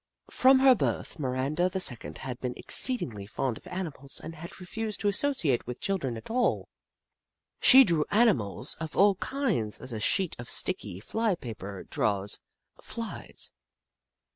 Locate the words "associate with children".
5.07-6.17